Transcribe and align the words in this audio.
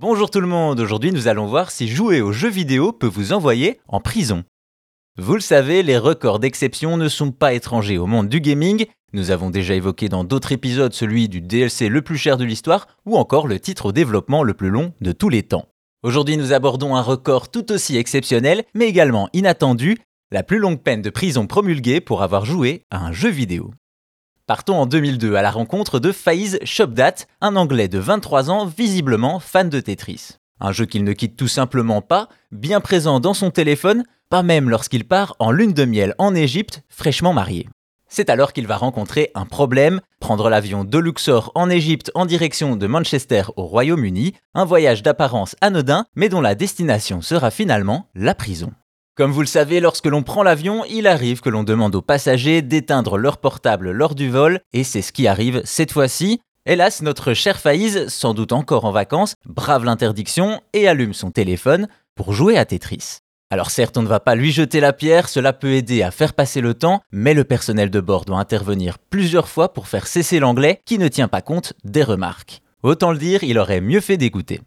Bonjour 0.00 0.30
tout 0.30 0.40
le 0.40 0.46
monde, 0.46 0.78
aujourd'hui 0.78 1.10
nous 1.10 1.26
allons 1.26 1.46
voir 1.46 1.72
si 1.72 1.88
jouer 1.88 2.20
aux 2.20 2.30
jeux 2.30 2.48
vidéo 2.48 2.92
peut 2.92 3.08
vous 3.08 3.32
envoyer 3.32 3.80
en 3.88 3.98
prison. 3.98 4.44
Vous 5.16 5.34
le 5.34 5.40
savez, 5.40 5.82
les 5.82 5.98
records 5.98 6.38
d'exception 6.38 6.96
ne 6.96 7.08
sont 7.08 7.32
pas 7.32 7.52
étrangers 7.52 7.98
au 7.98 8.06
monde 8.06 8.28
du 8.28 8.40
gaming. 8.40 8.86
Nous 9.12 9.32
avons 9.32 9.50
déjà 9.50 9.74
évoqué 9.74 10.08
dans 10.08 10.22
d'autres 10.22 10.52
épisodes 10.52 10.92
celui 10.92 11.28
du 11.28 11.40
DLC 11.40 11.88
le 11.88 12.00
plus 12.00 12.16
cher 12.16 12.36
de 12.36 12.44
l'histoire 12.44 12.86
ou 13.06 13.16
encore 13.16 13.48
le 13.48 13.58
titre 13.58 13.86
au 13.86 13.92
développement 13.92 14.44
le 14.44 14.54
plus 14.54 14.70
long 14.70 14.92
de 15.00 15.10
tous 15.10 15.30
les 15.30 15.42
temps. 15.42 15.66
Aujourd'hui 16.04 16.36
nous 16.36 16.52
abordons 16.52 16.94
un 16.94 17.02
record 17.02 17.50
tout 17.50 17.72
aussi 17.72 17.96
exceptionnel 17.96 18.62
mais 18.74 18.86
également 18.86 19.28
inattendu, 19.32 19.98
la 20.30 20.44
plus 20.44 20.60
longue 20.60 20.80
peine 20.80 21.02
de 21.02 21.10
prison 21.10 21.48
promulguée 21.48 22.00
pour 22.00 22.22
avoir 22.22 22.44
joué 22.44 22.84
à 22.92 23.04
un 23.04 23.10
jeu 23.10 23.30
vidéo. 23.30 23.72
Partons 24.48 24.80
en 24.80 24.86
2002 24.86 25.34
à 25.34 25.42
la 25.42 25.50
rencontre 25.50 25.98
de 25.98 26.10
Faiz 26.10 26.58
Shopdat, 26.64 27.26
un 27.42 27.54
Anglais 27.54 27.88
de 27.88 27.98
23 27.98 28.48
ans 28.48 28.64
visiblement 28.64 29.40
fan 29.40 29.68
de 29.68 29.78
Tetris. 29.78 30.38
Un 30.58 30.72
jeu 30.72 30.86
qu'il 30.86 31.04
ne 31.04 31.12
quitte 31.12 31.36
tout 31.36 31.48
simplement 31.48 32.00
pas, 32.00 32.30
bien 32.50 32.80
présent 32.80 33.20
dans 33.20 33.34
son 33.34 33.50
téléphone, 33.50 34.04
pas 34.30 34.42
même 34.42 34.70
lorsqu'il 34.70 35.06
part 35.06 35.36
en 35.38 35.50
lune 35.50 35.74
de 35.74 35.84
miel 35.84 36.14
en 36.16 36.34
Égypte, 36.34 36.82
fraîchement 36.88 37.34
marié. 37.34 37.68
C'est 38.08 38.30
alors 38.30 38.54
qu'il 38.54 38.66
va 38.66 38.78
rencontrer 38.78 39.30
un 39.34 39.44
problème, 39.44 40.00
prendre 40.18 40.48
l'avion 40.48 40.82
de 40.82 40.98
Luxor 40.98 41.52
en 41.54 41.68
Égypte 41.68 42.10
en 42.14 42.24
direction 42.24 42.74
de 42.76 42.86
Manchester 42.86 43.42
au 43.56 43.66
Royaume-Uni, 43.66 44.32
un 44.54 44.64
voyage 44.64 45.02
d'apparence 45.02 45.56
anodin 45.60 46.06
mais 46.16 46.30
dont 46.30 46.40
la 46.40 46.54
destination 46.54 47.20
sera 47.20 47.50
finalement 47.50 48.06
la 48.14 48.34
prison. 48.34 48.72
Comme 49.18 49.32
vous 49.32 49.40
le 49.40 49.46
savez, 49.46 49.80
lorsque 49.80 50.06
l'on 50.06 50.22
prend 50.22 50.44
l'avion, 50.44 50.84
il 50.88 51.08
arrive 51.08 51.40
que 51.40 51.48
l'on 51.48 51.64
demande 51.64 51.96
aux 51.96 52.02
passagers 52.02 52.62
d'éteindre 52.62 53.18
leur 53.18 53.38
portable 53.38 53.90
lors 53.90 54.14
du 54.14 54.30
vol, 54.30 54.60
et 54.72 54.84
c'est 54.84 55.02
ce 55.02 55.10
qui 55.10 55.26
arrive 55.26 55.60
cette 55.64 55.90
fois-ci. 55.90 56.40
Hélas, 56.66 57.02
notre 57.02 57.34
cher 57.34 57.58
Faïz, 57.58 58.06
sans 58.06 58.32
doute 58.32 58.52
encore 58.52 58.84
en 58.84 58.92
vacances, 58.92 59.34
brave 59.44 59.84
l'interdiction 59.84 60.60
et 60.72 60.86
allume 60.86 61.14
son 61.14 61.32
téléphone 61.32 61.88
pour 62.14 62.32
jouer 62.32 62.56
à 62.56 62.64
Tetris. 62.64 63.18
Alors 63.50 63.72
certes, 63.72 63.96
on 63.96 64.02
ne 64.02 64.08
va 64.08 64.20
pas 64.20 64.36
lui 64.36 64.52
jeter 64.52 64.78
la 64.78 64.92
pierre, 64.92 65.28
cela 65.28 65.52
peut 65.52 65.72
aider 65.72 66.04
à 66.04 66.12
faire 66.12 66.32
passer 66.32 66.60
le 66.60 66.74
temps, 66.74 67.00
mais 67.10 67.34
le 67.34 67.42
personnel 67.42 67.90
de 67.90 68.00
bord 68.00 68.24
doit 68.24 68.38
intervenir 68.38 69.00
plusieurs 69.00 69.48
fois 69.48 69.72
pour 69.72 69.88
faire 69.88 70.06
cesser 70.06 70.38
l'anglais 70.38 70.80
qui 70.84 70.96
ne 70.96 71.08
tient 71.08 71.26
pas 71.26 71.42
compte 71.42 71.72
des 71.82 72.04
remarques. 72.04 72.62
Autant 72.84 73.10
le 73.10 73.18
dire, 73.18 73.42
il 73.42 73.58
aurait 73.58 73.80
mieux 73.80 74.00
fait 74.00 74.16
d'écouter. 74.16 74.60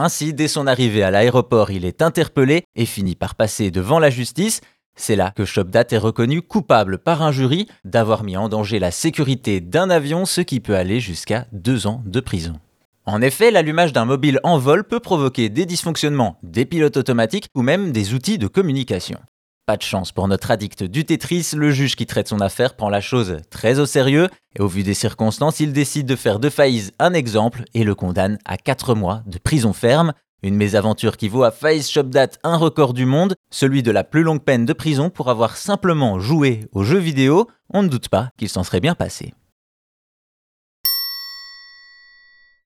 Ainsi, 0.00 0.32
dès 0.32 0.46
son 0.46 0.68
arrivée 0.68 1.02
à 1.02 1.10
l'aéroport, 1.10 1.72
il 1.72 1.84
est 1.84 2.02
interpellé 2.02 2.62
et 2.76 2.86
finit 2.86 3.16
par 3.16 3.34
passer 3.34 3.72
devant 3.72 3.98
la 3.98 4.10
justice. 4.10 4.60
C'est 4.94 5.16
là 5.16 5.32
que 5.34 5.44
Shopdat 5.44 5.86
est 5.90 5.98
reconnu 5.98 6.40
coupable 6.40 6.98
par 6.98 7.20
un 7.20 7.32
jury 7.32 7.66
d'avoir 7.84 8.22
mis 8.22 8.36
en 8.36 8.48
danger 8.48 8.78
la 8.78 8.92
sécurité 8.92 9.60
d'un 9.60 9.90
avion, 9.90 10.24
ce 10.24 10.40
qui 10.40 10.60
peut 10.60 10.76
aller 10.76 11.00
jusqu'à 11.00 11.48
deux 11.50 11.88
ans 11.88 12.00
de 12.06 12.20
prison. 12.20 12.60
En 13.06 13.20
effet, 13.20 13.50
l'allumage 13.50 13.92
d'un 13.92 14.04
mobile 14.04 14.38
en 14.44 14.56
vol 14.56 14.84
peut 14.84 15.00
provoquer 15.00 15.48
des 15.48 15.66
dysfonctionnements 15.66 16.38
des 16.44 16.64
pilotes 16.64 16.96
automatiques 16.96 17.48
ou 17.56 17.62
même 17.62 17.90
des 17.90 18.14
outils 18.14 18.38
de 18.38 18.46
communication. 18.46 19.18
Pas 19.68 19.76
de 19.76 19.82
chance 19.82 20.12
pour 20.12 20.28
notre 20.28 20.50
addict 20.50 20.82
du 20.82 21.04
Tetris, 21.04 21.50
le 21.54 21.70
juge 21.72 21.94
qui 21.94 22.06
traite 22.06 22.28
son 22.28 22.40
affaire 22.40 22.74
prend 22.74 22.88
la 22.88 23.02
chose 23.02 23.36
très 23.50 23.78
au 23.78 23.84
sérieux 23.84 24.30
et 24.56 24.62
au 24.62 24.66
vu 24.66 24.82
des 24.82 24.94
circonstances, 24.94 25.60
il 25.60 25.74
décide 25.74 26.06
de 26.06 26.16
faire 26.16 26.38
de 26.38 26.48
Faiz 26.48 26.92
un 26.98 27.12
exemple 27.12 27.64
et 27.74 27.84
le 27.84 27.94
condamne 27.94 28.38
à 28.46 28.56
4 28.56 28.94
mois 28.94 29.22
de 29.26 29.36
prison 29.36 29.74
ferme. 29.74 30.14
Une 30.42 30.56
mésaventure 30.56 31.18
qui 31.18 31.28
vaut 31.28 31.42
à 31.42 31.50
Faiz 31.50 31.86
Shopdat 31.86 32.28
un 32.44 32.56
record 32.56 32.94
du 32.94 33.04
monde, 33.04 33.34
celui 33.50 33.82
de 33.82 33.90
la 33.90 34.04
plus 34.04 34.22
longue 34.22 34.42
peine 34.42 34.64
de 34.64 34.72
prison 34.72 35.10
pour 35.10 35.28
avoir 35.28 35.58
simplement 35.58 36.18
joué 36.18 36.66
aux 36.72 36.82
jeux 36.82 36.96
vidéo. 36.96 37.46
On 37.68 37.82
ne 37.82 37.88
doute 37.88 38.08
pas 38.08 38.30
qu'il 38.38 38.48
s'en 38.48 38.64
serait 38.64 38.80
bien 38.80 38.94
passé. 38.94 39.34